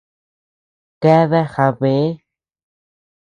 [1.01, 2.07] Keadea jabee.